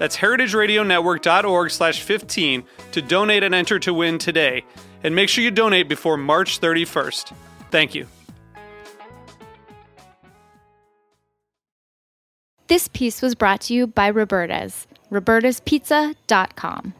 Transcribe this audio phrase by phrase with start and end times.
[0.00, 4.64] That's heritageradionetwork.org slash 15 to donate and enter to win today.
[5.04, 7.34] And make sure you donate before March 31st.
[7.70, 8.06] Thank you.
[12.68, 16.94] This piece was brought to you by Roberta's, robertaspizza.com.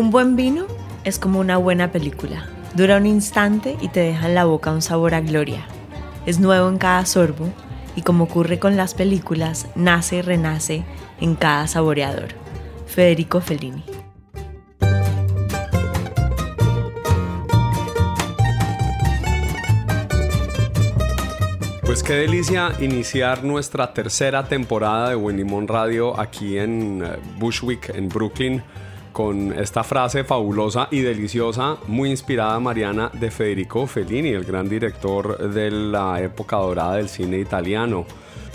[0.00, 0.64] Un buen vino
[1.04, 2.46] es como una buena película.
[2.74, 5.66] Dura un instante y te deja en la boca un sabor a gloria.
[6.24, 7.50] Es nuevo en cada sorbo
[7.94, 10.84] y como ocurre con las películas, nace y renace
[11.20, 12.28] en cada saboreador.
[12.86, 13.84] Federico Fellini.
[21.84, 27.90] Pues qué delicia iniciar nuestra tercera temporada de Buen Limón Radio aquí en eh, Bushwick,
[27.90, 28.62] en Brooklyn,
[29.12, 35.50] con esta frase fabulosa y deliciosa, muy inspirada, Mariana, de Federico Fellini, el gran director
[35.50, 38.06] de la época dorada del cine italiano.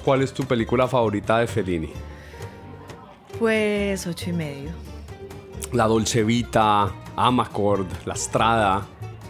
[0.03, 1.89] ¿Cuál es tu película favorita de Fellini?
[3.39, 4.69] Pues ocho y medio.
[5.73, 8.85] La Dolce Vita, Amacord, La Strada.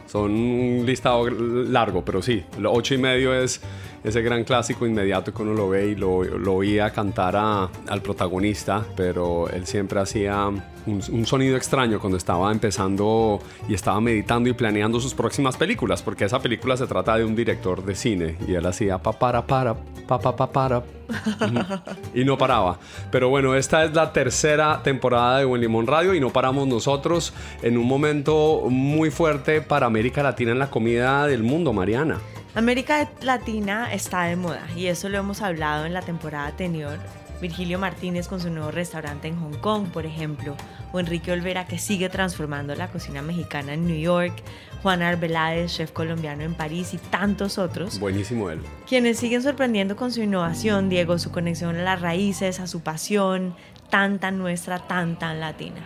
[0.06, 3.62] Son un listado largo, pero sí, lo ocho y medio es
[4.06, 8.02] ese gran clásico inmediato que uno lo ve y lo, lo oía cantar a- al
[8.02, 10.64] protagonista, pero él siempre hacía un,
[11.12, 16.26] un sonido extraño cuando estaba empezando y estaba meditando y planeando sus próximas películas, porque
[16.26, 19.74] esa película se trata de un director de cine y él hacía pa para para
[20.08, 20.84] pa pa pa para
[22.14, 22.78] y no paraba.
[23.12, 27.34] Pero bueno, esta es la tercera temporada de Buen Limón Radio y no paramos nosotros
[27.64, 32.20] en un momento muy fuerte para América Latina en la comida del mundo, Mariana.
[32.56, 37.00] América Latina está de moda y eso lo hemos hablado en la temporada anterior.
[37.42, 40.56] Virgilio Martínez con su nuevo restaurante en Hong Kong, por ejemplo,
[40.94, 44.42] o Enrique Olvera que sigue transformando la cocina mexicana en New York,
[44.82, 48.62] Juan Arbeláez, chef colombiano en París y tantos otros, Buenísimo él.
[48.88, 53.54] quienes siguen sorprendiendo con su innovación, Diego, su conexión a las raíces, a su pasión,
[53.90, 55.82] tan tan nuestra, tan tan latina.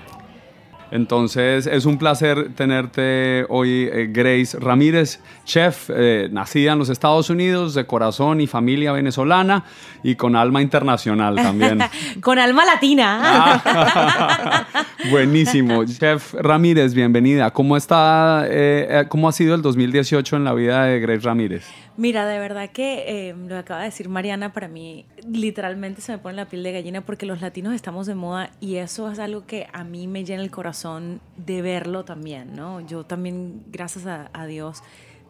[0.91, 7.29] Entonces es un placer tenerte hoy, eh, Grace Ramírez, chef, eh, nacida en los Estados
[7.29, 9.65] Unidos, de corazón y familia venezolana
[10.03, 11.79] y con alma internacional también.
[12.21, 13.19] Con alma latina.
[13.21, 14.65] Ah,
[15.11, 15.83] buenísimo.
[15.85, 17.51] Chef Ramírez, bienvenida.
[17.51, 21.65] ¿Cómo está, eh, cómo ha sido el 2018 en la vida de Grace Ramírez?
[21.99, 26.17] Mira, de verdad que eh, lo acaba de decir Mariana, para mí literalmente se me
[26.17, 29.45] pone la piel de gallina porque los latinos estamos de moda y eso es algo
[29.45, 32.79] que a mí me llena el corazón de verlo también, ¿no?
[32.79, 34.81] Yo también, gracias a, Dios,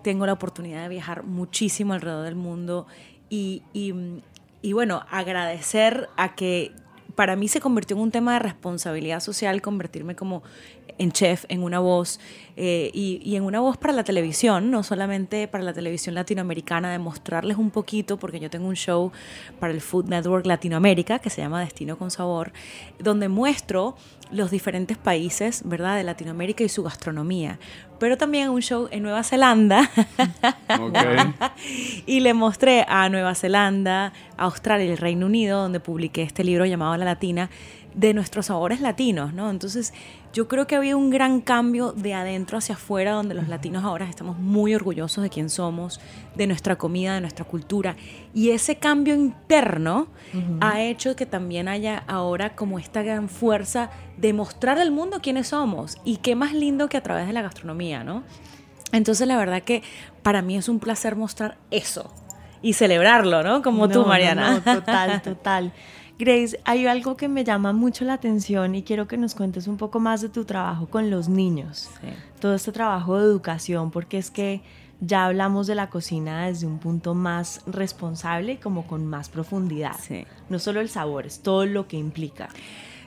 [0.04, 2.86] tengo la oportunidad de viajar muchísimo alrededor del mundo
[3.32, 3.96] y, y,
[4.62, 6.72] y bueno, agradecer a que
[7.16, 10.44] para mí se convirtió en un tema de responsabilidad social convertirme como
[11.00, 12.20] en chef, en una voz
[12.56, 16.92] eh, y, y en una voz para la televisión, no solamente para la televisión latinoamericana,
[16.92, 19.12] de mostrarles un poquito, porque yo tengo un show
[19.60, 22.52] para el Food Network Latinoamérica que se llama Destino con Sabor,
[23.00, 23.96] donde muestro
[24.32, 27.60] los diferentes países, ¿verdad?, de Latinoamérica y su gastronomía.
[28.00, 29.90] Pero también un show en Nueva Zelanda.
[32.06, 36.44] y le mostré a Nueva Zelanda, a Australia y el Reino Unido, donde publiqué este
[36.44, 37.50] libro llamado La Latina,
[38.00, 39.50] de nuestros sabores latinos, ¿no?
[39.50, 39.94] Entonces,
[40.32, 44.06] yo creo que había un gran cambio de adentro hacia afuera, donde los latinos ahora
[44.06, 46.00] estamos muy orgullosos de quién somos,
[46.34, 47.98] de nuestra comida, de nuestra cultura.
[48.34, 50.08] Y ese cambio interno
[50.62, 55.50] ha hecho que también haya ahora como esta gran fuerza de mostrar al mundo quiénes
[55.50, 55.98] somos.
[56.06, 58.24] Y qué más lindo que a través de la gastronomía, ¿no?
[58.94, 59.84] Entonces, la verdad que
[60.24, 62.14] para mí es un placer mostrar eso
[62.62, 63.62] y celebrarlo, ¿no?
[63.62, 64.62] Como tú, no, Mariana.
[64.66, 65.74] no, total, total.
[66.20, 69.78] Grace, hay algo que me llama mucho la atención y quiero que nos cuentes un
[69.78, 71.90] poco más de tu trabajo con los niños.
[72.42, 74.62] Todo este trabajo de educación, porque es que
[75.00, 79.96] ya hablamos de la cocina desde un punto más responsable y como con más profundidad.
[80.50, 82.50] No solo el sabor, es todo lo que implica.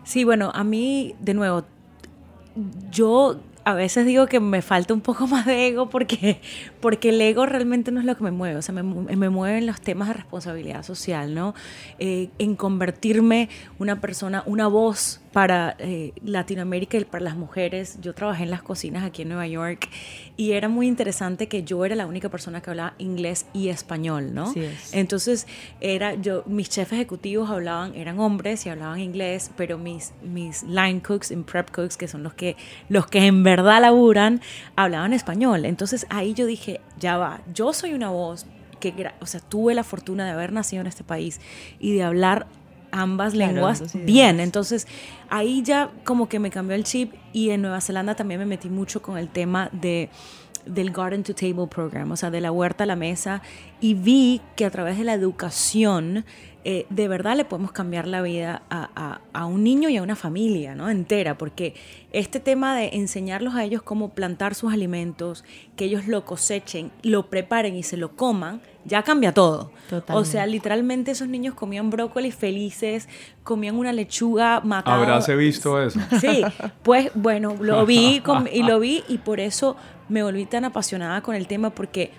[0.04, 1.64] Sí, bueno, a mí, de nuevo,
[2.90, 6.40] yo a veces digo que me falta un poco más de ego porque,
[6.80, 9.66] porque el ego realmente no es lo que me mueve, o sea, me, me mueven
[9.66, 11.54] los temas de responsabilidad social, ¿no?
[11.98, 13.48] Eh, en convertirme
[13.78, 17.98] una persona, una voz para eh, Latinoamérica y para las mujeres.
[18.00, 19.88] Yo trabajé en las cocinas aquí en Nueva York
[20.36, 24.34] y era muy interesante que yo era la única persona que hablaba inglés y español,
[24.34, 24.52] ¿no?
[24.92, 25.46] Entonces,
[25.80, 31.00] era yo, mis chefs ejecutivos hablaban, eran hombres y hablaban inglés, pero mis, mis line
[31.00, 32.56] cooks y prep cooks, que son los que,
[32.88, 34.40] los que en verdad laburan,
[34.76, 35.64] hablaban español.
[35.64, 38.46] Entonces, ahí yo dije, ya va, yo soy una voz
[38.80, 41.40] que, o sea, tuve la fortuna de haber nacido en este país
[41.78, 42.46] y de hablar
[42.92, 44.38] ambas lenguas bien.
[44.38, 44.86] Entonces
[45.28, 48.68] ahí ya como que me cambió el chip y en Nueva Zelanda también me metí
[48.68, 50.10] mucho con el tema de
[50.66, 53.42] del Garden to Table Program, o sea, de la huerta a la mesa,
[53.80, 56.24] y vi que a través de la educación
[56.64, 60.14] eh, de verdad le podemos cambiar la vida a, a, un niño y a una
[60.14, 60.88] familia ¿no?
[60.90, 61.74] entera, porque
[62.12, 65.44] este tema de enseñarlos a ellos cómo plantar sus alimentos,
[65.74, 69.72] que ellos lo cosechen, lo preparen y se lo coman, ya cambia todo.
[70.08, 73.08] O sea, literalmente esos niños comían brócoli felices,
[73.42, 74.96] comían una lechuga matada.
[74.98, 75.98] Habrás visto eso.
[76.20, 76.44] Sí,
[76.84, 78.22] pues bueno, lo vi
[78.52, 79.76] y lo vi y por eso
[80.08, 82.12] me volví tan apasionada con el tema porque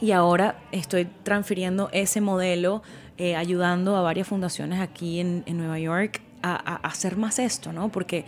[0.00, 2.82] y ahora estoy transfiriendo ese modelo
[3.18, 7.88] eh, ayudando a varias fundaciones aquí en, en Nueva York a, hacer más esto, ¿no?
[7.88, 8.24] Porque...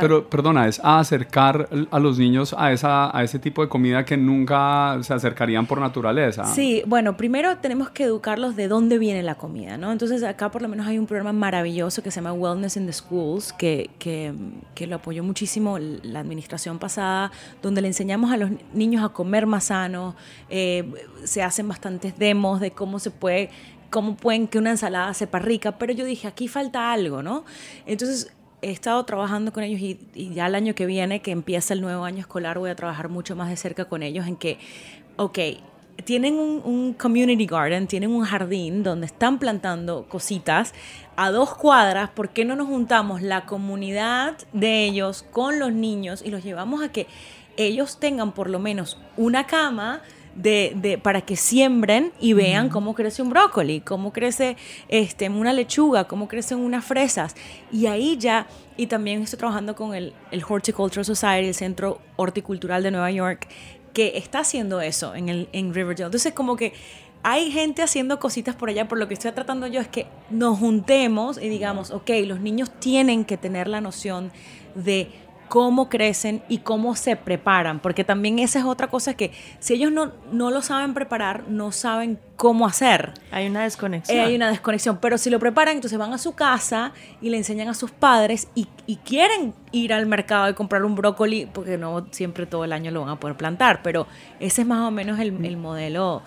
[0.00, 4.04] pero, perdona, es a acercar a los niños a, esa, a ese tipo de comida
[4.04, 6.44] que nunca se acercarían por naturaleza.
[6.44, 9.92] Sí, bueno, primero tenemos que educarlos de dónde viene la comida, ¿no?
[9.92, 12.92] Entonces acá por lo menos hay un programa maravilloso que se llama Wellness in the
[12.92, 14.34] Schools, que, que,
[14.74, 17.30] que lo apoyó muchísimo la administración pasada,
[17.62, 20.14] donde le enseñamos a los niños a comer más sano,
[20.48, 20.90] eh,
[21.24, 23.50] se hacen bastantes demos de cómo se puede
[23.90, 27.44] cómo pueden que una ensalada sepa rica, pero yo dije, aquí falta algo, ¿no?
[27.86, 31.80] Entonces he estado trabajando con ellos y, ya el año que viene, que empieza el
[31.80, 34.58] nuevo año escolar, voy a trabajar mucho más de cerca con ellos en que,
[35.16, 35.38] ok,
[36.04, 40.74] tienen un, un, community garden, tienen un jardín donde están plantando cositas
[41.16, 46.22] a dos cuadras, ¿por qué no nos juntamos la comunidad de ellos con los niños
[46.24, 47.06] y los llevamos a que
[47.56, 50.02] ellos tengan por lo menos una cama,
[50.36, 54.56] de, para que siembren y vean cómo crece un brócoli, cómo crece
[54.88, 57.34] este, una lechuga, cómo crecen unas fresas.
[57.72, 58.46] Y ahí ya,
[58.76, 63.48] y también estoy trabajando con el, el Horticultural Society, el Centro Horticultural de Nueva York,
[63.92, 66.06] que está haciendo eso en, el, en Riverdale.
[66.06, 66.74] Entonces, como que
[67.22, 70.58] hay gente haciendo cositas por allá, por lo que estoy tratando yo es que nos
[70.58, 74.30] juntemos y digamos, ok, los niños tienen que tener la noción
[74.74, 75.08] de
[75.48, 79.92] cómo crecen y cómo se preparan, porque también esa es otra cosa que si ellos
[79.92, 83.14] no, no lo saben preparar, no saben cómo hacer.
[83.30, 84.18] Hay una desconexión.
[84.18, 87.38] Eh, hay una desconexión, pero si lo preparan, entonces van a su casa y le
[87.38, 88.68] enseñan a sus padres y,
[89.04, 93.02] quieren ir al mercado y comprar un brócoli, porque no siempre todo el año lo
[93.02, 94.06] van a poder plantar, pero
[94.40, 96.22] ese es más o menos el, el modelo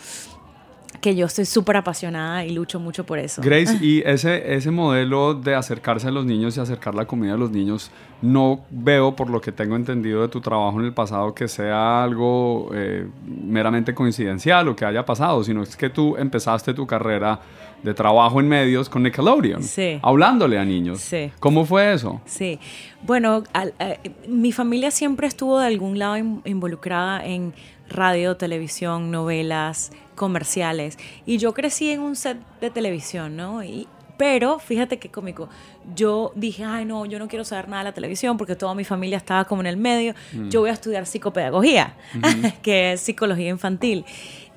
[1.01, 3.42] que yo estoy súper apasionada y lucho mucho por eso.
[3.42, 7.38] Grace, y ese, ese modelo de acercarse a los niños y acercar la comida a
[7.38, 7.92] los niños,
[8.22, 12.04] no veo, por lo que tengo entendido de tu trabajo en el pasado, que sea
[12.04, 17.40] algo eh, meramente coincidencial o que haya pasado, sino es que tú empezaste tu carrera
[17.83, 20.00] de trabajo en medios con Nickelodeon, sí.
[20.02, 21.00] hablándole a niños.
[21.00, 21.31] Sí.
[21.40, 22.21] ¿Cómo fue eso?
[22.26, 22.59] Sí,
[23.04, 23.44] bueno,
[23.80, 23.97] eh,
[24.28, 27.54] mi familia siempre estuvo de algún lado involucrada en
[27.90, 30.99] radio, televisión, novelas, comerciales.
[31.26, 33.64] Y yo crecí en un set de televisión, ¿no?
[33.64, 35.47] Y, pero fíjate qué cómico.
[35.95, 38.83] Yo dije, ay, no, yo no quiero saber nada de la televisión porque toda mi
[38.83, 40.14] familia estaba como en el medio.
[40.33, 40.49] Mm.
[40.49, 41.95] Yo voy a estudiar psicopedagogía,
[42.61, 44.04] que es psicología infantil.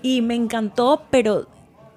[0.03, 1.47] Y me encantó, pero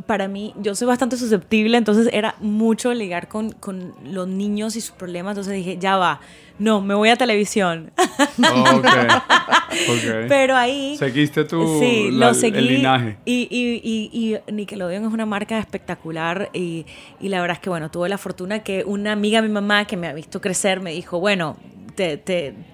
[0.05, 4.81] para mí, yo soy bastante susceptible, entonces era mucho ligar con, con, los niños y
[4.81, 6.21] sus problemas, entonces dije, ya va,
[6.59, 7.91] no, me voy a televisión.
[10.29, 10.95] Pero ahí...
[10.97, 13.17] Seguiste tu sí, lo seguí, el linaje.
[13.25, 16.85] Y, y, y, y, Nickelodeon es una marca espectacular y,
[17.19, 19.85] y la verdad es que, bueno, tuve la fortuna que una amiga de mi mamá
[19.85, 21.57] que me ha visto crecer me dijo, bueno,
[21.95, 22.17] te,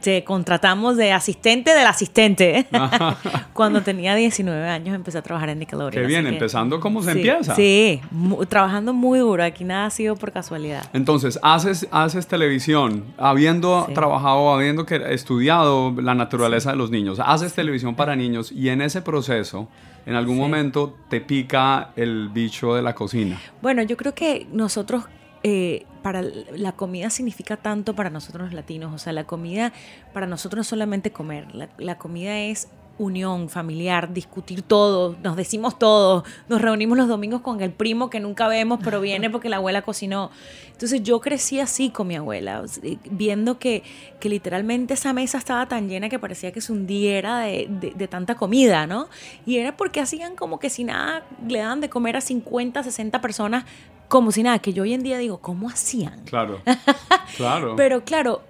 [0.01, 2.65] te, contratamos de asistente del asistente.
[3.53, 5.91] Cuando tenía 19 años empecé a trabajar en Nickelodeon.
[5.91, 7.55] Qué bien, empezando como se empieza.
[7.55, 8.01] Sí,
[8.49, 9.43] trabajando muy duro.
[9.43, 10.83] Aquí nada ha sido por casualidad.
[10.93, 17.53] Entonces, haces, haces televisión, habiendo trabajado, habiendo que, estudiado la naturaleza de los niños, haces
[17.53, 19.67] televisión para niños y en ese proceso,
[20.05, 23.39] en algún momento te pica el bicho de la cocina.
[23.61, 25.05] Bueno, yo creo que nosotros
[25.43, 28.93] eh, para la comida significa tanto para nosotros los latinos.
[28.93, 29.73] O sea, la comida
[30.13, 32.67] para nosotros no es solamente comer, la, la comida es
[32.97, 38.19] unión familiar, discutir todo, nos decimos todo, nos reunimos los domingos con el primo que
[38.19, 40.31] nunca vemos, pero viene porque la abuela cocinó.
[40.71, 42.63] Entonces yo crecí así con mi abuela,
[43.09, 43.83] viendo que,
[44.19, 48.35] que literalmente esa mesa estaba tan llena que parecía que se hundiera de, de, tanta
[48.35, 49.07] comida, ¿no?
[49.45, 53.21] Y era porque hacían como que si nada, le daban de comer a 50, 60
[53.21, 53.65] personas
[54.07, 56.25] como si nada, que yo hoy en día digo, ¿cómo hacían?
[56.25, 56.61] Claro,
[57.37, 57.77] claro.
[57.77, 58.41] Pero claro,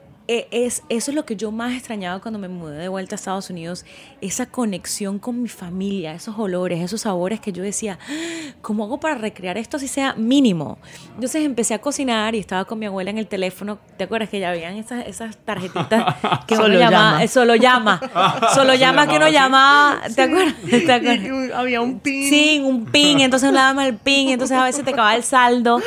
[0.51, 3.49] es, eso es lo que yo más extrañaba cuando me mudé de vuelta a Estados
[3.49, 3.85] Unidos,
[4.21, 8.99] esa conexión con mi familia, esos olores, esos sabores que yo decía, ah, ¿cómo hago
[8.99, 10.77] para recrear esto si sea mínimo?
[11.15, 14.39] Entonces empecé a cocinar y estaba con mi abuela en el teléfono, ¿te acuerdas que
[14.39, 16.15] ya habían esas, esas tarjetitas
[16.47, 17.27] que solo uno llama.
[17.27, 18.01] Solo llama,
[18.53, 20.55] solo llama que uno llamaba, ¿te acuerdas?
[20.69, 21.51] ¿Te acuerdas?
[21.55, 22.29] había un pin.
[22.29, 25.23] Sí, un pin, entonces uno le daba el pin, entonces a veces te acababa el
[25.23, 25.81] saldo.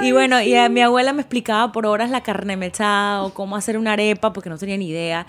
[0.00, 3.56] Y bueno, y a mi abuela me explicaba por horas la carne mechada o cómo
[3.56, 5.26] hacer una arepa porque no tenía ni idea.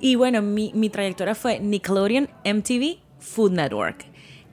[0.00, 4.04] Y bueno, mi, mi trayectoria fue Nickelodeon, MTV, Food Network.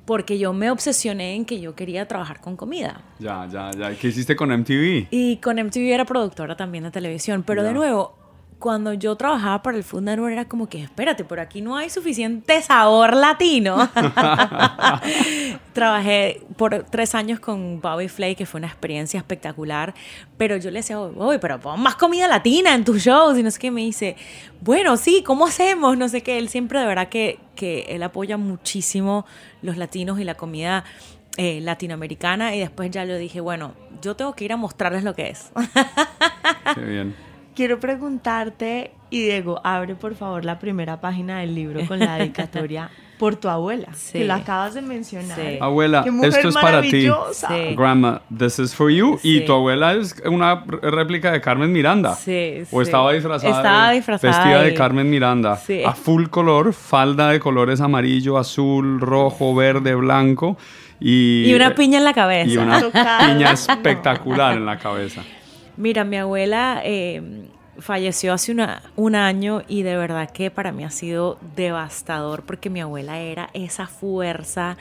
[0.05, 3.01] Porque yo me obsesioné en que yo quería trabajar con comida.
[3.17, 3.97] Ya, ya, ya.
[3.97, 5.07] ¿Qué hiciste con MTV?
[5.09, 7.41] Y con MTV era productora también de televisión.
[7.41, 8.15] Pero de nuevo,
[8.65, 11.91] cuando yo trabajaba para el Food Network era como que, espérate, por aquí no hay
[11.91, 13.77] suficiente sabor latino.
[15.73, 19.93] Trabajé por tres años con Bobby Flay, que fue una experiencia espectacular,
[20.35, 23.51] pero yo le decía, oye, pero pon más comida latina en tus shows, y no
[23.51, 24.15] sé qué, me dice,
[24.61, 25.95] bueno, sí, ¿cómo hacemos?
[25.95, 29.27] No sé qué, él siempre de verdad que, que él apoya muchísimo
[29.61, 30.85] los latinos y la comida
[31.37, 35.13] eh, latinoamericana, y después ya le dije, bueno, yo tengo que ir a mostrarles lo
[35.13, 35.51] que es.
[36.73, 37.34] Qué bien.
[37.55, 42.89] Quiero preguntarte, y Diego, abre por favor la primera página del libro con la dedicatoria
[43.17, 44.19] por tu abuela, Sí.
[44.19, 45.37] que lo acabas de mencionar.
[45.39, 45.57] Sí.
[45.61, 47.07] Abuela, Qué mujer esto es para ti.
[47.31, 47.75] Sí.
[47.77, 49.17] Grandma, this is for you.
[49.23, 52.13] Y tu abuela es una réplica de Carmen Miranda.
[52.15, 53.55] Sí, O estaba disfrazada.
[53.55, 55.55] Estaba de- disfrazada Vestida de de- Carmen Miranda.
[55.55, 55.81] Sí.
[55.85, 60.57] A full color, falda de colores amarillo, azul, rojo, verde, blanco.
[60.99, 62.49] Y, Y una piña en la cabeza.
[62.49, 65.21] Y una piña espectacular en la cabeza.
[65.77, 67.21] Mira, mi abuela eh,
[67.79, 72.69] falleció hace una- un año y de verdad que para mí ha sido devastador porque
[72.69, 74.77] mi abuela era esa fuerza.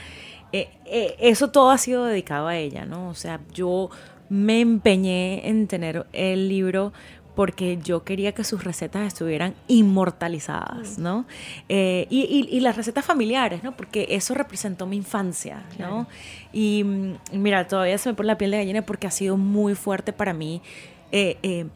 [0.53, 3.09] eh, eh, eso todo ha sido dedicado a ella, ¿no?
[3.09, 3.91] O sea, yo
[4.29, 6.93] me empeñé en tener el libro
[7.35, 11.25] porque yo quería que sus recetas estuvieran inmortalizadas, ¿no?
[11.69, 13.77] Eh, y, y- y las recetas familiares, ¿no?
[13.77, 16.07] Porque eso representó mi infancia, ¿no?
[16.53, 19.75] Y mm, mira, todavía se me pone la piel de gallina porque ha sido muy
[19.75, 20.63] fuerte para mí.
[21.13, 21.67] eh, eh,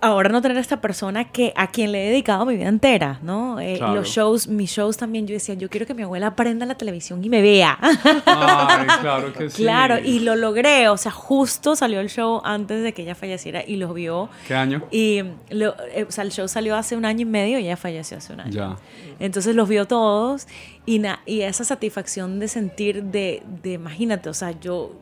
[0.00, 3.18] ahora no tener a esta persona que a quien le he dedicado mi vida entera,
[3.22, 3.58] ¿no?
[3.60, 3.94] Eh, Claro.
[3.96, 7.22] Los shows, mis shows también, yo decía, yo quiero que mi abuela aprenda la televisión
[7.24, 7.78] y me vea.
[7.80, 9.62] Ay, claro que sí.
[9.62, 13.62] Claro, y lo logré, o sea, justo salió el show antes de que ella falleciera
[13.66, 14.28] y los vio.
[14.46, 14.82] ¿Qué año?
[14.90, 17.76] Y lo- eh, o sea, el show salió hace un año y medio y ella
[17.76, 18.50] falleció hace un año.
[18.52, 18.76] Ya.
[19.20, 20.46] Entonces los vio todos
[20.86, 24.92] y, na- y esa satisfacción de sentir de, de imagínate, o sea, yo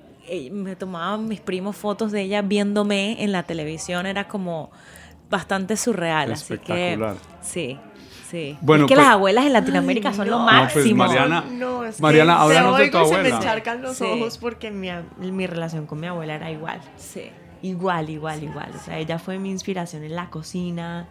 [0.53, 4.71] me tomaban mis primos fotos de ella viéndome en la televisión, era como
[5.31, 6.33] bastante surreal.
[6.33, 6.99] Así que
[7.43, 7.79] sí,
[8.31, 8.57] sí.
[8.61, 10.45] Bueno, es que pues- las abuelas en Latinoamérica son lo no.
[10.53, 11.05] No, pues, máximo.
[11.07, 13.97] Mariana, No, es Mariana, que háblanos te de tu oigo y se me encharcan los
[13.97, 14.05] Sí.
[14.05, 16.81] ojos porque mi, mi relación con mi abuela era igual.
[16.97, 17.31] Sí.
[17.63, 18.71] Igual, igual, igual.
[18.75, 21.09] O sea, ella fue mi inspiración en la cocina.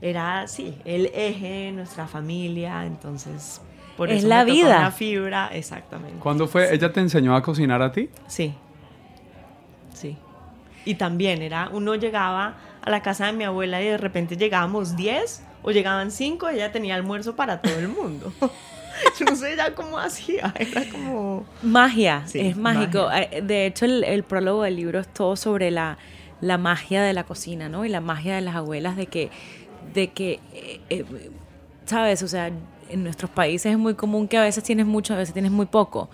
[0.00, 2.84] Era, sí, el eje de nuestra familia.
[2.86, 3.60] Entonces,
[3.96, 4.78] por Es eso la me tocó vida.
[4.78, 6.18] una fibra, exactamente.
[6.18, 6.74] ¿Cuándo fue?
[6.74, 8.08] ¿Ella te enseñó a cocinar a ti?
[8.26, 8.54] Sí,
[9.92, 10.16] sí.
[10.84, 14.96] Y también era, uno llegaba a la casa de mi abuela y de repente llegábamos
[14.96, 18.32] 10 o llegaban 5 y ella tenía almuerzo para todo el mundo.
[19.18, 21.44] Yo no sé ya cómo hacía, era como...
[21.62, 23.08] Magia, Sí, es mágico.
[23.12, 25.98] Eh, De hecho, el, el prólogo del libro es todo sobre la,
[26.40, 27.84] la magia de la cocina, ¿no?
[27.84, 29.30] Y la magia de las abuelas de que,
[29.94, 31.04] de que eh, eh,
[31.86, 32.22] ¿sabes?
[32.22, 32.52] O sea,
[32.90, 35.66] en nuestros países es muy común que a veces tienes mucho, a veces tienes muy
[35.66, 36.08] poco.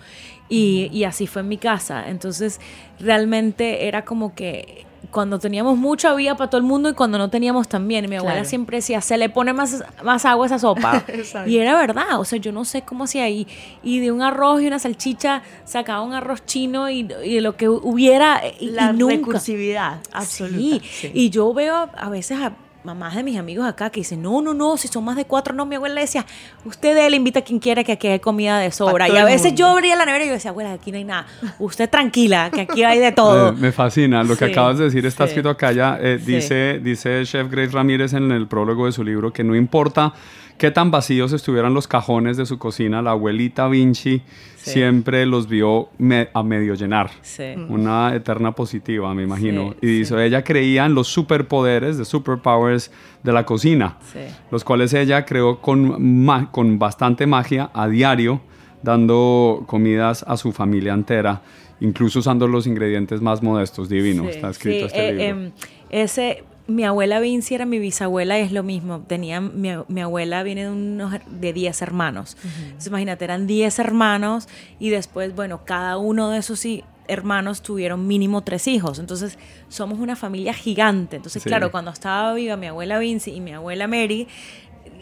[0.49, 2.09] Y, y así fue en mi casa.
[2.09, 2.59] Entonces,
[2.99, 7.29] realmente era como que cuando teníamos mucho había para todo el mundo y cuando no
[7.29, 8.07] teníamos también.
[8.09, 8.49] Mi abuela Claro.
[8.49, 11.03] siempre decía, se le pone más, más agua a esa sopa.
[11.47, 13.47] Y era verdad, o sea, yo no sé cómo hacía ahí.
[13.83, 17.55] Y de un arroz y una salchicha sacaba un arroz chino y, y de lo
[17.57, 18.41] que hubiera.
[18.59, 19.15] Y, La y nunca.
[19.15, 20.59] recursividad absoluta.
[20.59, 20.81] Sí.
[20.83, 21.11] sí.
[21.13, 24.53] y yo veo a veces a mamás de mis amigos acá que dicen, no, no,
[24.53, 26.25] no, si son más de cuatro, no, mi abuela le decía,
[26.65, 29.07] usted le invita a quien quiera que aquí hay comida de sobra.
[29.09, 29.57] Y a veces mundo.
[29.59, 31.25] yo abría la nevera y yo decía, abuela, aquí no hay nada.
[31.59, 33.53] Usted tranquila, que aquí hay de todo.
[33.53, 34.23] Me, me fascina.
[34.23, 35.29] Lo que Sí, acabas de decir está sí.
[35.31, 35.97] escrito acá ya.
[36.01, 36.33] eh, Sí.
[36.35, 40.13] dice, dice Chef Grace Ramírez en el prólogo de su libro que no importa
[40.61, 44.21] qué tan vacíos estuvieran los cajones de su cocina, la abuelita Vinci
[44.57, 45.89] siempre los vio
[46.35, 47.09] a medio llenar.
[47.23, 47.55] Sí.
[47.67, 49.71] Una eterna positiva, me imagino.
[49.71, 52.91] Sí, y dice, ella creía en los superpoderes, de superpowers
[53.23, 54.19] de la cocina, Sí.
[54.51, 58.41] los cuales ella creó con, ma- con bastante magia a diario,
[58.83, 61.41] dando comidas a su familia entera,
[61.79, 63.89] incluso usando los ingredientes más modestos.
[63.89, 65.25] Divino, Sí, está escrito sí, este eh, libro.
[65.47, 65.51] em,
[65.89, 69.01] ese, mi abuela Vinci era mi bisabuela, es lo mismo.
[69.01, 72.37] Tenía, mi, mi abuela viene de, unos, de 10 hermanos.
[72.43, 74.47] Entonces, imagínate, eran 10 hermanos
[74.79, 76.65] y después, bueno, cada uno de esos
[77.07, 78.97] hermanos tuvieron mínimo tres hijos.
[78.99, 79.37] Entonces,
[79.67, 81.17] somos una familia gigante.
[81.17, 81.49] Entonces, Sí.
[81.49, 84.27] claro, cuando estaba viva mi abuela Vinci y mi abuela Mary,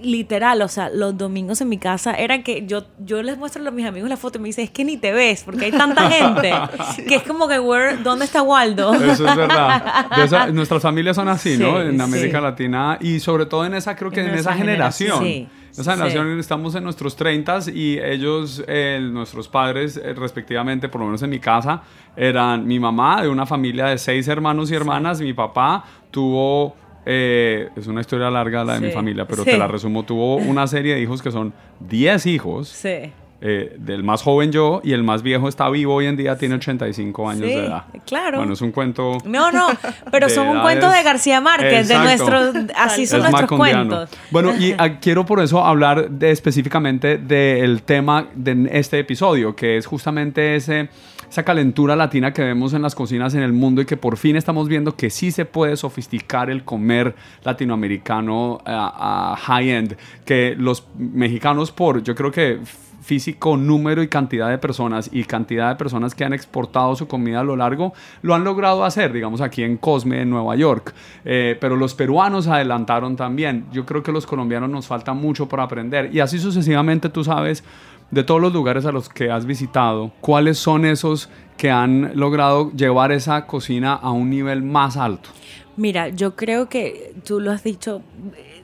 [0.03, 3.71] literal, o sea, los domingos en mi casa eran que yo, yo les muestro a
[3.71, 6.09] mis amigos la foto y me dicen, es que ni te ves, porque hay tanta
[6.09, 6.51] gente,
[7.07, 8.93] que es como que, "Where- ¿dónde está Waldo?
[8.93, 10.05] Eso es verdad.
[10.23, 11.81] Esa- nuestras familias son así, ¿no?
[11.81, 12.43] En América sí.
[12.43, 15.19] Latina y sobre todo en esa, creo que En en, esa generación.
[15.19, 15.47] generación.
[15.71, 15.89] Sí, Esa sí.
[15.91, 21.21] generación estamos en nuestros 30 y ellos, eh, nuestros padres, eh, respectivamente, por lo menos
[21.23, 21.81] en mi casa,
[22.15, 26.75] eran mi mamá de una familia de seis hermanos y hermanas, mi papá tuvo...
[27.05, 29.51] eh, es una historia larga la de mi familia, pero sí.
[29.51, 30.03] te la resumo.
[30.03, 32.69] Tuvo una serie de hijos que son 10 hijos.
[32.69, 33.11] Sí.
[33.41, 36.55] Eh, del más joven yo y el más viejo está vivo hoy en día, tiene
[36.55, 37.85] 85 años Sí, de edad.
[38.05, 38.37] claro.
[38.39, 39.67] Bueno, es un cuento No, no,
[40.11, 44.09] pero son un cuento de García Márquez, de nuestros, así son Es nuestros cuentos.
[44.31, 49.77] Bueno, y ah, quiero por eso hablar de, específicamente del tema de este episodio, que
[49.77, 50.89] es justamente ese,
[51.29, 54.35] esa calentura latina que vemos en las cocinas en el mundo y que por fin
[54.35, 60.85] estamos viendo que sí se puede sofisticar el comer latinoamericano a, a high-end, que los
[60.97, 62.59] mexicanos por, yo creo que
[63.01, 67.39] físico, número y cantidad de personas y cantidad de personas que han exportado su comida
[67.39, 70.93] a lo largo, lo han logrado hacer, digamos aquí en Cosme, en Nueva York.
[71.25, 73.65] Eh, pero los peruanos adelantaron también.
[73.71, 76.13] Yo creo que los colombianos nos falta mucho por aprender.
[76.13, 77.63] Y así sucesivamente tú sabes
[78.11, 82.71] de todos los lugares a los que has visitado, cuáles son esos que han logrado
[82.71, 85.29] llevar esa cocina a un nivel más alto.
[85.75, 88.01] Mira, yo creo que tú lo has dicho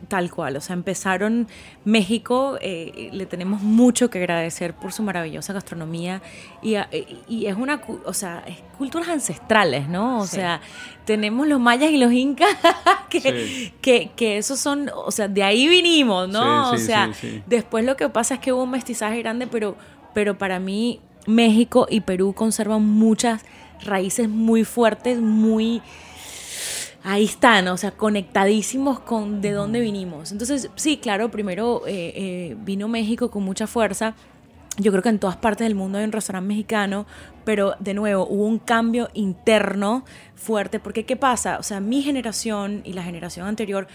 [0.07, 1.47] tal cual, o sea, empezaron
[1.83, 6.21] México, eh, le tenemos mucho que agradecer por su maravillosa gastronomía
[6.61, 6.75] y,
[7.27, 10.19] y es una, o sea, es culturas ancestrales, ¿no?
[10.19, 10.37] O Sí.
[10.37, 10.61] sea,
[11.05, 12.49] tenemos los mayas y los incas
[13.09, 13.73] que, Sí.
[13.81, 16.69] que, que esos son, o sea, de ahí vinimos, ¿no?
[16.71, 17.11] Sí, o sea,
[17.45, 19.75] después lo que pasa es que hubo un mestizaje grande, pero,
[20.13, 23.43] pero para mí México y Perú conservan muchas
[23.83, 25.81] raíces muy fuertes, muy
[27.05, 30.31] ahí están, o sea, conectadísimos con de dónde vinimos.
[30.31, 34.15] Entonces, sí, claro, primero eh, eh, vino México con mucha fuerza.
[34.77, 37.05] Yo creo que en todas partes del mundo hay un restaurante mexicano,
[37.45, 41.59] pero de nuevo hubo un cambio interno fuerte, porque ¿qué pasa?
[41.59, 43.87] O sea, mi generación y la generación anterior,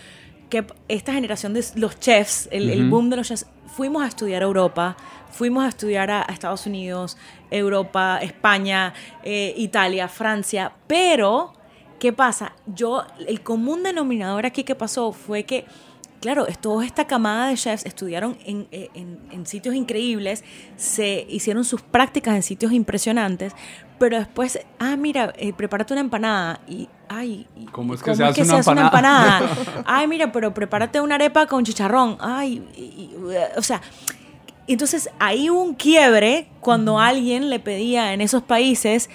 [0.48, 4.42] que esta generación de los chefs, el, el boom de los chefs, fuimos a estudiar
[4.42, 4.96] a Europa,
[5.30, 7.18] fuimos a estudiar a, a Estados Unidos,
[7.50, 8.94] Europa, España,
[9.24, 11.59] eh, Italia, Francia, pero
[12.00, 12.52] ¿Qué pasa?
[12.66, 15.66] Yo, el común denominador aquí que pasó fue que,
[16.20, 20.42] claro, es- toda esta camada de chefs estudiaron en, eh, en- en sitios increíbles,
[20.76, 23.52] se hicieron sus prácticas en sitios impresionantes,
[23.98, 28.14] pero después, ah, mira, eh, prepárate una empanada y, ay, y- ¿Cómo es y que
[28.14, 28.24] se
[28.56, 29.42] hace una empanada?
[29.84, 33.10] ay, mira, pero prepárate una arepa con chicharrón, ay, y- y-
[33.56, 33.80] o sea...
[34.66, 39.10] Entonces ahí hubo un quiebre cuando alguien le pedía en esos países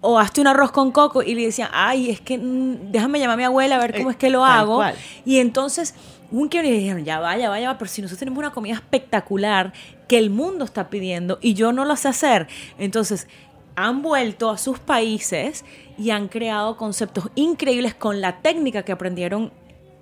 [0.00, 3.34] o hazte un arroz con coco y le decían, ay, es que mm, déjame llamar
[3.34, 4.76] a mi abuela a ver cómo Eh, es que lo tal hago.
[4.76, 4.94] cual.
[5.24, 5.94] Y entonces
[6.30, 8.74] un y dijeron, ya vaya, ya va, ya va, pero si nosotros tenemos una comida
[8.74, 9.72] espectacular
[10.08, 12.46] que el mundo está pidiendo y yo no lo sé hacer.
[12.78, 13.26] Entonces
[13.76, 15.64] han vuelto a sus países
[15.96, 19.52] y han creado conceptos increíbles con la técnica que aprendieron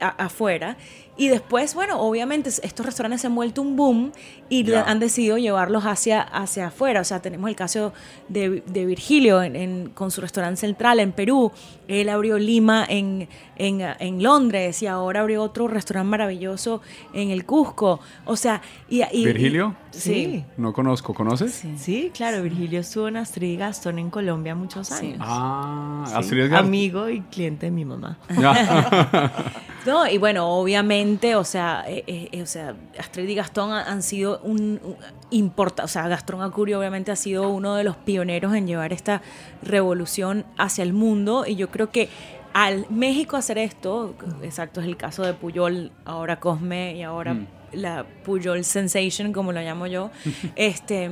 [0.00, 0.76] a- afuera.
[1.18, 4.12] Y después, bueno, obviamente estos restaurantes se han vuelto un boom
[4.50, 7.00] y han decidido llevarlos hacia, hacia afuera.
[7.00, 7.94] O sea, tenemos el caso
[8.28, 11.52] de, de Virgilio en- en- con su restaurante central en Perú.
[11.88, 17.44] Él abrió Lima en, en, en Londres y ahora abrió otro restaurante maravilloso en el
[17.46, 18.00] Cusco.
[18.24, 19.02] O sea, y...
[19.12, 19.74] y- ¿Virgilio?
[19.82, 20.44] y- Sí.
[20.58, 21.64] No conozco, ¿conoces?
[21.78, 25.06] Sí, claro, Virgilio estuvo en Astrid y Gastón en Colombia muchos Sí.
[25.06, 25.18] años.
[25.22, 28.18] Ah, Sí, Astrid Edgar- Amigo y cliente de mi mamá.
[28.38, 29.32] Ya.
[29.86, 34.02] No, y bueno, obviamente, o sea, eh, eh, o sea, Astrid y Gastón han, han
[34.02, 34.96] sido un, un
[35.30, 39.22] importa, o sea, Gastón Acurio obviamente ha sido uno de los pioneros en llevar esta
[39.62, 42.08] revolución hacia el mundo y yo creo que
[42.52, 47.46] al México hacer esto, exacto, es el caso de Puyol, ahora Cosme y ahora Mm.
[47.72, 50.10] la Puyol Sensation, como lo llamo yo,
[50.56, 51.10] este,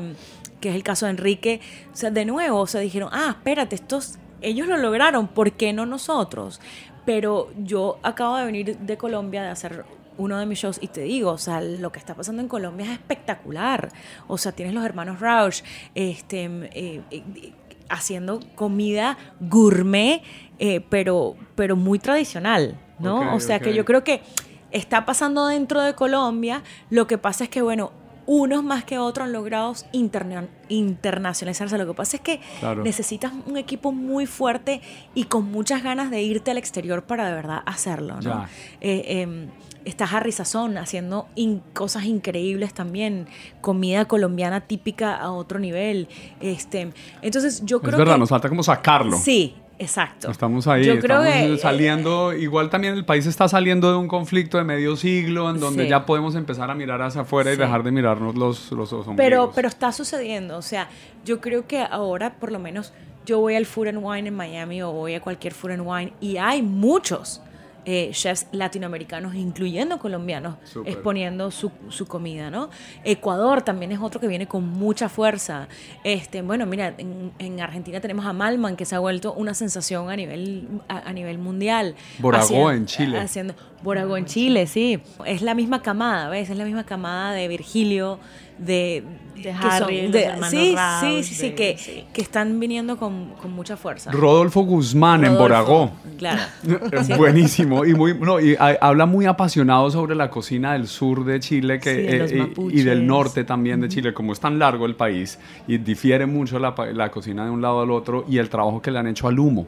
[0.61, 1.61] que es el caso de Enrique,
[1.93, 5.75] o sea, de nuevo, o sea, dijeron, ah, espérate, estos, ellos lo lograron, ¿por qué
[5.75, 6.61] no nosotros?
[7.05, 9.85] Pero yo acabo de venir de Colombia de hacer
[10.17, 12.87] uno de mis shows y te digo, o sea, lo que está pasando en Colombia
[12.87, 13.91] es espectacular.
[14.29, 15.63] O sea, tienes los hermanos Rausch,
[15.95, 17.53] este, eh, eh,
[17.89, 20.23] haciendo comida gourmet,
[20.59, 23.35] eh, pero, pero muy tradicional, ¿no?
[23.35, 24.23] O sea, que yo creo que
[24.71, 26.63] está pasando dentro de Colombia.
[26.91, 27.93] Lo que pasa es que, bueno,
[28.27, 31.77] unos más que otros han logrado interna- internacionalizarse.
[31.79, 32.83] Lo que pasa es que Claro.
[32.83, 34.81] necesitas un equipo muy fuerte
[35.15, 38.21] y con muchas ganas de irte al exterior para de verdad hacerlo, ¿no?
[38.21, 38.49] Ya.
[38.81, 39.49] Eh, em,
[39.85, 43.27] está Harry Sazón haciendo in- cosas increíbles también,
[43.61, 46.09] comida colombiana típica a otro nivel.
[46.41, 49.17] Este, entonces yo Es creo verdad, que nos falta como sacarlo.
[49.19, 50.31] sí, exacto.
[50.31, 53.97] Estamos ahí, Yo creo estamos que, eh, saliendo, igual también el país está saliendo de
[53.99, 55.89] un conflicto de medio siglo en donde Sí.
[55.89, 59.53] ya podemos empezar a mirar hacia afuera y dejar de mirarnos los, los, los Pero,
[59.55, 60.57] pero está sucediendo.
[60.57, 60.89] O sea,
[61.25, 62.93] yo creo que ahora, por lo menos,
[63.27, 66.13] yo voy al Food and Wine en Miami o voy a cualquier Food and Wine
[66.21, 67.41] y hay muchos
[67.85, 72.71] eh, chefs latinoamericanos, incluyendo colombianos, exponiendo su, su comida, ¿no?
[73.05, 75.69] Ecuador también es otro que viene con mucha fuerza.
[76.03, 80.11] Este, bueno, mira, en, en Argentina tenemos a Malman, que se ha vuelto una sensación
[80.11, 81.95] a nivel, a, a nivel mundial.
[82.19, 83.19] Boragó en Chile.
[83.19, 84.99] Haciendo, Boragó en Chile, sí.
[85.27, 86.51] Es la misma camada, ¿ves?
[86.51, 88.19] Es la misma camada de Virgilio,
[88.59, 89.03] de,
[89.37, 92.05] De los hermanos sí, sí, sí, sí, de- que, sí.
[92.13, 94.11] que están viniendo con, con mucha fuerza.
[94.13, 95.91] Rodolfo Guzmán en Boragó.
[96.17, 96.41] Claro.
[96.93, 101.25] Es Buenísimo y muy no, y ha- habla muy apasionado sobre la cocina del sur
[101.25, 104.41] de Chile que, Sí, de eh, y- y, del norte también de Chile como es
[104.41, 107.91] tan largo el país y difiere mucho la, pa- la cocina de un lado al
[107.91, 109.67] otro y el trabajo que le han hecho al humo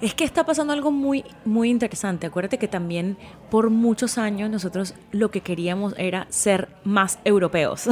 [0.00, 2.26] Es que está pasando algo muy, muy interesante.
[2.26, 3.16] Acuérdate que también
[3.50, 7.88] por muchos años nosotros lo que queríamos era ser más europeos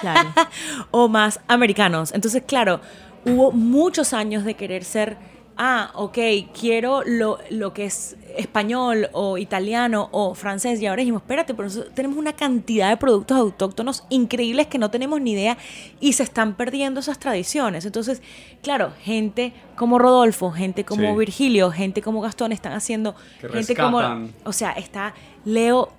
[0.00, 0.32] Claro.
[0.92, 2.12] o más americanos.
[2.12, 2.80] Entonces, claro,
[3.24, 5.16] hubo muchos años de querer ser,
[5.62, 6.18] ah, ok,
[6.58, 10.80] quiero lo, lo que es español o italiano o francés.
[10.80, 14.90] Y ahora dijimos, espérate, pero nosotros tenemos una cantidad de productos autóctonos increíbles que no
[14.90, 15.58] tenemos ni idea
[16.00, 17.84] y se están perdiendo esas tradiciones.
[17.84, 18.22] Entonces,
[18.62, 21.18] claro, gente como Rodolfo, gente como Sí.
[21.18, 24.00] Virgilio, gente como Gastón están haciendo, Que gente como,
[24.44, 25.12] o sea, está
[25.44, 25.90] Leo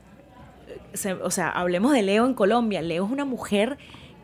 [1.23, 2.81] o sea, hablemos de Leo en Colombia.
[2.81, 3.77] Leo es una mujer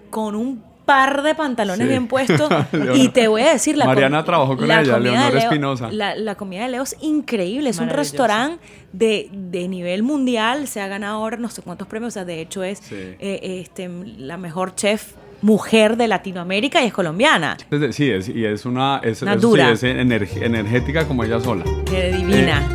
[0.09, 1.89] con un par de pantalones Sí.
[1.89, 2.49] bien puestos.
[2.95, 5.43] Y te voy a decir, la Mariana trabajó con la ella, comida de Leonora Leo-
[5.43, 5.89] Espinosa.
[5.91, 7.69] La, la comida de Leo es increíble.
[7.69, 10.67] Es un restaurante de, de nivel mundial.
[10.67, 12.13] Se ha ganado ahora no sé cuántos premios.
[12.13, 12.95] O sea, de hecho es Sí.
[12.95, 17.57] eh, este, la mejor chef mujer de Latinoamérica y es colombiana.
[17.91, 21.63] Sí es, y es una es, Una eso sí, es energ- energética como ella sola
[21.85, 22.67] Qué divina.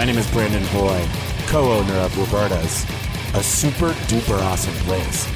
[0.00, 1.06] My name is Brandon Hoy,
[1.48, 2.86] co-owner of Roberta's,
[3.34, 5.28] a super duper awesome place.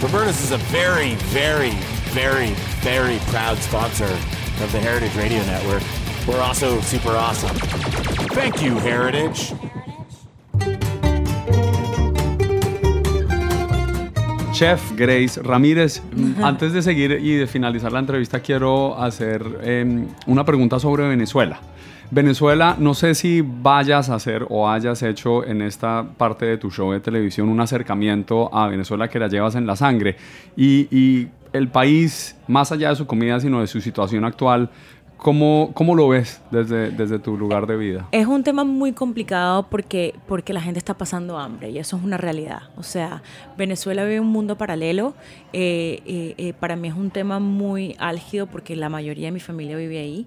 [0.00, 1.72] Roberta's is a very, very,
[2.14, 2.50] very,
[2.80, 5.82] very proud sponsor of the Heritage Radio Network.
[6.28, 7.56] We're also super awesome.
[8.36, 9.52] Thank you, Heritage.
[14.54, 16.02] Chef Grace Ramírez,
[16.40, 21.60] antes de seguir y de finalizar la entrevista, quiero hacer eh, una pregunta sobre Venezuela.
[22.10, 26.70] Venezuela, no sé si vayas a hacer o hayas hecho en esta parte de tu
[26.70, 30.16] show de televisión un acercamiento a Venezuela que la llevas en la sangre.
[30.56, 34.68] Y, el país, más allá de su comida, sino de su situación actual,
[35.16, 38.06] ¿cómo, cómo lo ves desde, desde tu lugar de vida?
[38.12, 42.04] Es un tema muy complicado porque, porque la gente está pasando hambre y eso es
[42.04, 42.64] una realidad.
[42.76, 43.22] O sea,
[43.56, 45.14] Venezuela vive un mundo paralelo.
[45.54, 49.40] Eh, eh, eh, para mí es un tema muy álgido porque la mayoría de mi
[49.40, 50.26] familia vive ahí.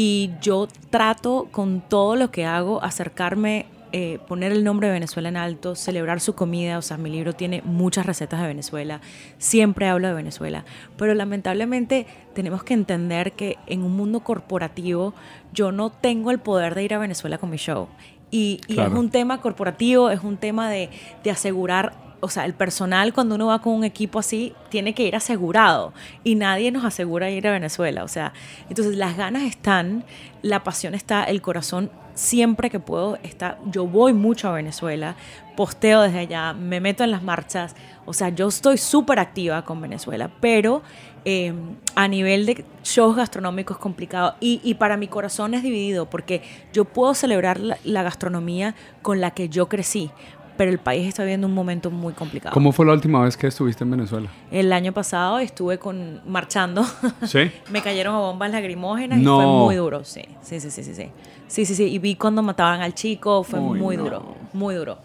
[0.00, 5.28] Y yo trato con todo lo que hago acercarme, eh, poner el nombre de Venezuela
[5.28, 6.78] en alto, celebrar su comida.
[6.78, 9.00] O sea, mi libro tiene muchas recetas de Venezuela.
[9.38, 10.64] Siempre hablo de Venezuela.
[10.96, 15.14] Pero lamentablemente tenemos que entender que en un mundo corporativo
[15.52, 17.88] yo no tengo el poder de ir a Venezuela con mi show.
[18.30, 18.92] Y, y Claro.
[18.92, 20.90] es un tema corporativo, es un tema de,
[21.24, 25.04] de asegurar, o sea, el personal cuando uno va con un equipo así tiene que
[25.04, 25.92] ir asegurado
[26.24, 28.04] y nadie nos asegura ir a Venezuela.
[28.04, 28.32] O sea,
[28.68, 30.04] entonces las ganas están,
[30.42, 33.58] la pasión está, el corazón siempre que puedo está.
[33.66, 35.16] Yo voy mucho a Venezuela,
[35.56, 37.76] posteo desde allá, me meto en las marchas.
[38.06, 40.82] O sea, yo estoy súper activa con Venezuela, pero
[41.24, 41.52] eh,
[41.94, 44.34] a nivel de shows gastronómicos es complicado.
[44.40, 49.30] Y, y para mi corazón es dividido, porque yo puedo celebrar la gastronomía con la
[49.30, 50.10] que yo crecí,
[50.58, 52.52] pero el país está viviendo un momento muy complicado.
[52.52, 54.28] ¿Cómo fue la última vez que estuviste en Venezuela?
[54.50, 56.84] El año pasado estuve con marchando.
[57.24, 57.50] ¿Sí?
[57.70, 59.36] Me cayeron a bombas lagrimógenas y No.
[59.36, 60.22] fue muy duro, sí.
[60.42, 61.06] Sí, sí, sí, sí, sí.
[61.46, 61.84] Sí, sí, sí.
[61.84, 64.02] Y vi cuando mataban al chico, fue Uy, muy no.
[64.02, 64.98] duro, muy duro.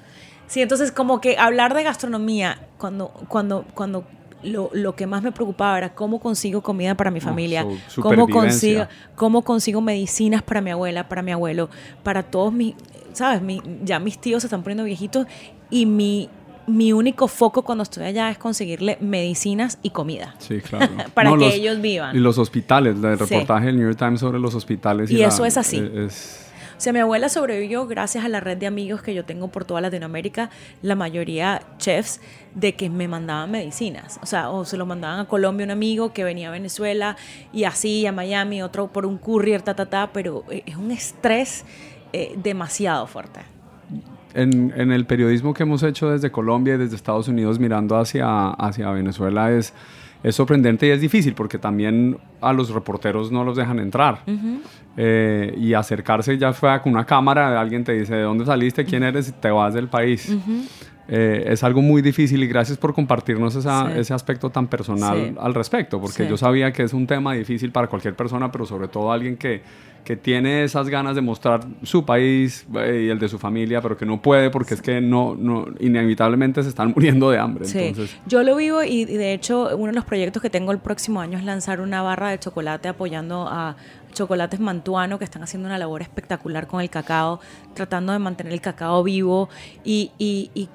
[0.47, 4.05] Sí, entonces como que hablar de gastronomía cuando, cuando, cuando
[4.43, 8.27] lo, lo que más me preocupaba era cómo consigo comida para mi familia, su- cómo
[8.27, 11.69] consigo, cómo consigo medicinas para mi abuela, para mi abuelo,
[12.03, 12.75] para todos mis,
[13.13, 13.41] ¿sabes?
[13.41, 15.27] Mi- ya mis tíos se están poniendo viejitos
[15.69, 16.29] y mi,
[16.67, 20.35] mi único foco cuando estoy allá es conseguirle medicinas y comida.
[20.39, 20.91] Sí, claro.
[21.13, 22.15] Para que ellos vivan.
[22.15, 23.25] Y los hospitales, el Sí.
[23.25, 25.11] reportaje del New York Times sobre los hospitales.
[25.11, 25.77] Y la- eso es así.
[25.77, 26.39] eh, es-
[26.83, 29.79] sea, mi abuela sobrevivió gracias a la red de amigos que yo tengo por toda
[29.81, 30.49] Latinoamérica,
[30.81, 32.19] la mayoría chefs,
[32.55, 34.19] de que me mandaban medicinas.
[34.21, 37.15] O sea, o se lo mandaban a Colombia un amigo que venía a Venezuela
[37.53, 40.91] y así a Miami, otro por un courier, ta, ta, ta, pero eh, es un
[40.91, 41.65] estrés
[42.11, 43.39] eh, demasiado fuerte.
[44.33, 48.49] en, en el periodismo que hemos hecho desde Colombia y desde Estados Unidos mirando hacia,
[48.49, 49.73] hacia Venezuela es,
[50.23, 54.23] es sorprendente y es difícil porque también a los reporteros no los dejan entrar.
[54.95, 59.01] Eh, y acercarse ya fue con una cámara, alguien te dice de dónde saliste, quién
[59.03, 60.31] eres y te vas del país.
[61.07, 63.99] Eh, es algo muy difícil y gracias por compartirnos esa- Sí.
[63.99, 65.35] ese aspecto tan personal Sí.
[65.39, 66.29] al respecto, porque Sí.
[66.29, 69.61] yo sabía que es un tema difícil para cualquier persona, pero sobre todo alguien que,
[70.03, 73.95] que tiene esas ganas de mostrar su país eh, y el de su familia, pero
[73.95, 77.65] que no puede porque es que no, no inevitablemente se están muriendo de hambre.
[77.65, 80.71] Sí, Entonces, yo lo vivo y, y de hecho uno de los proyectos que tengo
[80.73, 83.77] el próximo año es lanzar una barra de chocolate apoyando a
[84.11, 87.39] chocolates mantuano que están haciendo una labor espectacular con el cacao,
[87.73, 89.47] tratando de mantener el cacao vivo
[89.85, 90.67] y, y- y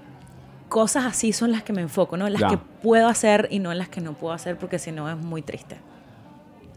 [0.68, 2.26] cosas así son las que me enfoco, ¿no?
[2.26, 2.48] En las Ya.
[2.48, 5.16] que puedo hacer y no en las que no puedo hacer porque si no es
[5.16, 5.76] muy triste.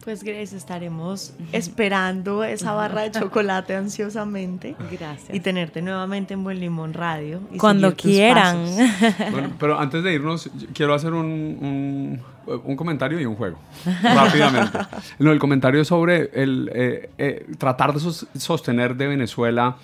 [0.03, 4.75] Pues Grace, estaremos esperando esa barra de chocolate ansiosamente.
[4.91, 5.29] Gracias.
[5.33, 7.39] Y tenerte nuevamente en Buen Limón Radio.
[7.51, 8.65] y Cuando quieran.
[9.31, 12.21] bueno, pero antes de irnos, quiero hacer un, un-
[12.63, 13.59] un comentario y un juego,
[14.03, 14.79] rápidamente.
[15.19, 19.77] No, el comentario es sobre el, eh, eh, tratar de sos- sostener de Venezuela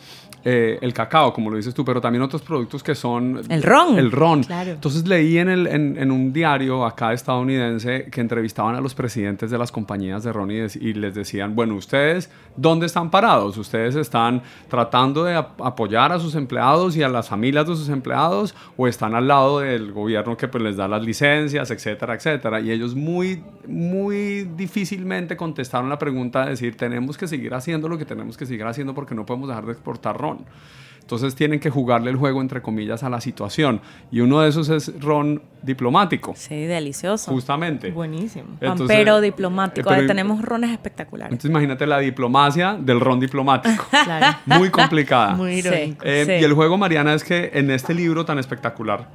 [0.49, 3.41] eh, el cacao, como lo dices tú, pero también otros productos que son...
[3.49, 3.99] El ron.
[3.99, 4.43] El ron.
[4.43, 4.71] Claro.
[4.71, 9.51] Entonces leí en, el, en, en un diario acá estadounidense que entrevistaban a los presidentes
[9.51, 13.57] de las compañías de ron y, les decían, bueno, ustedes, ¿dónde están parados?
[13.57, 17.89] ¿Ustedes están tratando de ap- apoyar a sus empleados y a las familias de sus
[17.89, 22.61] empleados o están al lado del gobierno que pues, les da las licencias, etcétera, etcétera?
[22.61, 27.97] Y ellos muy, muy difícilmente contestaron la pregunta de decir, tenemos que seguir haciendo lo
[27.97, 30.36] que tenemos que seguir haciendo porque no podemos dejar de exportar ron.
[31.01, 33.79] Entonces tienen que jugarle el juego, entre comillas, a la situación.
[34.11, 37.31] Y uno de esos es ron diplomático, Sí, delicioso.
[37.31, 37.91] justamente.
[37.91, 38.47] Buenísimo.
[38.59, 39.89] Entonces- Pampero diplomático.
[39.89, 41.31] Eh, pero- Tenemos rones espectaculares.
[41.31, 43.85] Entonces imagínate la diplomacia del ron diplomático.
[44.03, 44.37] Claro.
[44.47, 45.33] Muy complicada.
[45.35, 45.67] Muy Sí.
[45.69, 46.03] irónico.
[46.05, 46.31] Eh, Sí.
[46.33, 49.07] Y el juego, Mariana, es que en este libro tan espectacular,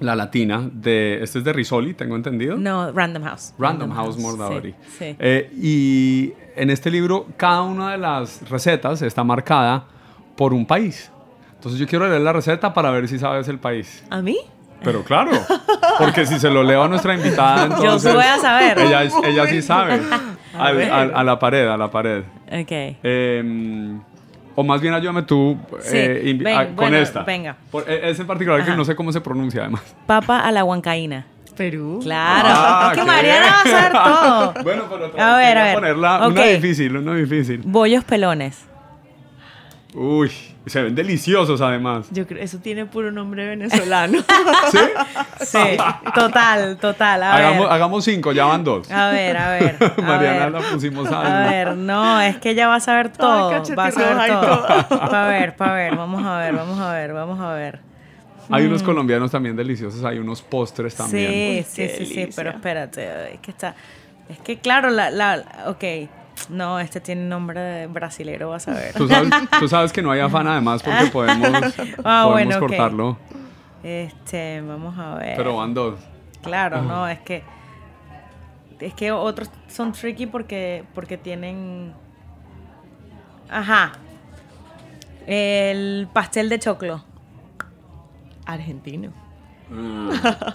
[0.00, 2.58] La Latina, de, este es de Risoli, tengo entendido.
[2.58, 3.54] No, Random House.
[3.58, 4.72] Random House Mordauri.
[4.72, 5.16] Sí, sí.
[5.18, 9.86] Eh, y en este libro, cada una de las recetas está marcada
[10.36, 11.10] por un país.
[11.54, 14.04] Entonces yo quiero leer la receta para ver si sabes el país.
[14.10, 14.36] ¿A mí?
[14.84, 15.30] Pero claro,
[15.98, 18.10] porque si se lo leo a nuestra invitada, Yo entonces...
[18.10, 18.78] sí voy a saber.
[18.78, 20.00] Ella, ella sí sabe.
[20.56, 22.22] A al- a la pared, a la pared.
[22.46, 22.70] Ok.
[23.02, 23.96] Eh,
[24.54, 27.22] o más bien ayúdame tú Sí, eh, ven, ah, con bueno, esta.
[27.24, 27.56] venga.
[27.70, 28.76] Por- eh, es en particular que Ajá.
[28.76, 29.82] no sé cómo se pronuncia además.
[30.06, 31.26] Papa a la huancaína.
[31.56, 32.00] Perú.
[32.02, 32.48] Claro.
[32.50, 33.06] Ah, es que ¿qué?
[33.06, 34.54] Mariana va a saber todo.
[34.62, 35.74] Bueno, pero A ver, a ver.
[35.74, 36.46] ponerla una Ok.
[36.48, 37.62] difícil, una difícil.
[37.64, 38.62] Bollos pelones.
[39.98, 40.30] Uy,
[40.66, 42.08] se ven deliciosos además.
[42.10, 44.18] Yo creo eso tiene puro nombre venezolano.
[44.70, 44.78] ¿Sí?
[45.40, 45.76] Sí,
[46.14, 47.22] total, total.
[47.22, 47.72] A Hagamos, ver.
[47.72, 48.90] hagamos cinco, ya van dos.
[48.90, 49.76] A ver, a ver.
[49.96, 50.52] A Mariana ver.
[50.52, 53.50] la pusimos A a ver, no, es que ella va a saber todo.
[53.50, 55.08] Va a cachetirroja saber y todo.
[55.10, 57.80] Pa' ver, pa' ver, vamos a ver, vamos a ver, vamos a ver.
[58.50, 61.30] Hay unos colombianos también deliciosos, hay unos postres también.
[61.30, 63.74] Sí, Uy, sí, qué sí, sí, pero espérate, es que está,
[64.28, 65.84] es que claro, la, la, ok,
[66.48, 68.94] no, este tiene nombre de brasilero, vas a ver.
[68.94, 71.48] Tú sabes, tú sabes que no hay afán además porque podemos,
[72.04, 72.60] Ah, podemos bueno, ok.
[72.60, 73.18] cortarlo.
[73.82, 75.36] Este, vamos a ver.
[75.36, 75.98] Pero van dos.
[76.42, 77.42] Claro, no, es que,
[78.80, 81.92] es que otros son tricky porque, porque tienen,
[83.50, 83.92] ajá,
[85.26, 87.02] el pastel de choclo,
[88.44, 89.10] Argentino.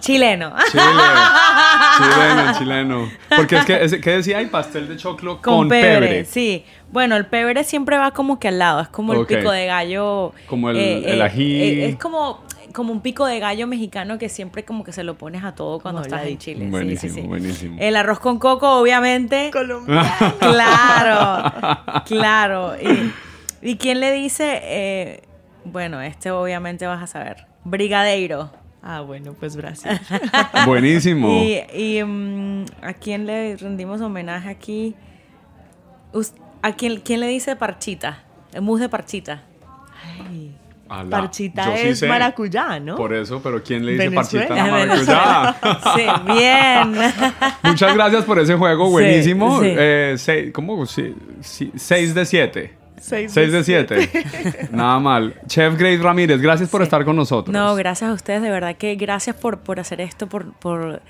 [0.00, 0.52] Chileno.
[0.70, 0.82] Chile.
[1.98, 3.10] chileno, chileno.
[3.36, 4.38] Porque es que, es- ¿qué decía?
[4.38, 6.00] Hay pastel de choclo con, Con, pebre.
[6.00, 6.64] pebre, sí.
[6.90, 10.32] Bueno, el pebre siempre va como que al lado, es como el pico de gallo.
[10.46, 11.62] Como el- el ají.
[11.62, 15.14] eh, es como, como un pico de gallo mexicano que siempre como que se lo
[15.16, 16.38] pones a todo cuando Como estás en.
[16.38, 16.64] Chile.
[16.64, 17.26] Sí, Buenísimo, sí, sí.
[17.26, 17.76] buenísimo.
[17.80, 19.50] El arroz con coco, obviamente.
[19.52, 20.08] Colombiano.
[20.40, 21.52] Claro,
[22.06, 22.72] claro.
[22.80, 23.12] Y,
[23.70, 24.60] ¿y quién le dice?
[24.64, 25.22] eh,
[25.64, 27.46] bueno, este obviamente vas a saber.
[27.64, 28.50] Brigadeiro.
[28.82, 29.92] Ah, bueno, pues Brasil.
[30.66, 31.28] Buenísimo.
[31.30, 34.96] Y, y, mm, a quién le rendimos homenaje aquí.
[36.62, 38.24] ¿A quién, quién le dice parchita?
[38.52, 39.42] El mousse de parchita.
[40.88, 42.96] Ay, Parchita yo es maracuyá, ¿no?
[42.96, 44.46] Por eso, pero ¿quién le dice Venezuela.
[44.48, 45.94] parchita a la maracuyá?
[45.94, 47.12] Sí, bien.
[47.62, 49.60] Muchas gracias por ese juego, Sí, buenísimo.
[49.62, 49.68] sí.
[49.70, 50.84] Eh, seis, ¿Cómo?
[50.84, 52.81] Sí, sí, seis de siete.
[53.02, 54.08] Seis Seis de de siete.
[54.70, 55.34] Nada mal.
[55.48, 56.84] Chef Grace Ramírez, gracias por Sí.
[56.84, 57.52] estar con nosotros.
[57.52, 61.02] No, gracias a ustedes, de verdad que gracias por, por hacer esto, por, por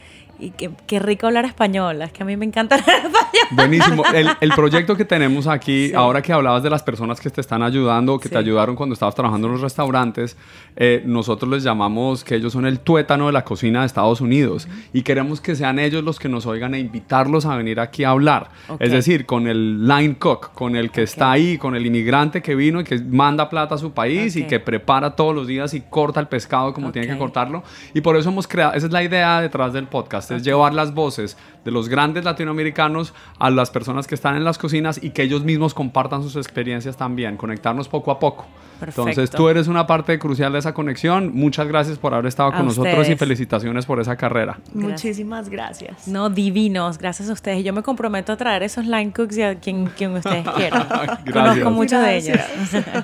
[0.47, 3.47] y qué, qué rico hablar español, es que a mí me encanta hablar español.
[3.53, 4.05] Buenísimo.
[4.15, 5.95] El, el proyecto que tenemos aquí, Sí.
[5.95, 8.39] ahora que hablabas de las personas que te están ayudando, que te Sí.
[8.41, 10.37] ayudaron cuando estabas trabajando en los restaurantes,
[10.77, 14.69] eh, nosotros les llamamos que ellos son el tuétano de la cocina de Estados Unidos
[14.93, 18.11] y queremos que sean ellos los que nos oigan e invitarlos a venir aquí a
[18.11, 18.51] hablar.
[18.69, 18.81] Ok.
[18.81, 22.55] Es decir, con el line cook, con el que está ahí, con el inmigrante que
[22.55, 24.49] vino y que manda plata a su país y Ok.
[24.49, 27.63] que prepara todos los días y corta el pescado como tiene que cortarlo.
[27.95, 30.95] Y por eso hemos creado, esa es la idea detrás del podcast, es llevar las
[30.95, 35.23] voces de los grandes latinoamericanos a las personas que están en las cocinas y que
[35.23, 38.47] ellos mismos compartan sus experiencias también, conectarnos poco a poco.
[38.87, 39.09] Perfecto.
[39.09, 41.31] Entonces tú eres una parte crucial de esa conexión.
[41.33, 44.59] Muchas gracias por haber estado A con nosotros y felicitaciones por esa carrera.
[44.75, 46.09] Muchísimas gracias.
[46.09, 47.65] No, divinos, gracias a ustedes.
[47.65, 50.87] Yo me comprometo a traer esos line cooks y a quien, quien ustedes quieran.
[51.25, 51.33] Gracias.
[51.33, 52.39] Conozco muchos de ellos.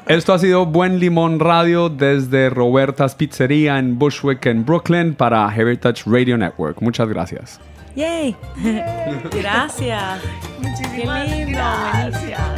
[0.06, 6.02] Esto ha sido Buen Limón Radio desde Roberta's Pizzería en Bushwick, en Brooklyn, para Heritage
[6.06, 6.80] Radio Network.
[6.82, 7.60] Muchas gracias.
[7.94, 8.36] Yay.
[9.32, 10.20] Gracias.
[10.60, 12.57] Muchísimas Qué lindo, gracias.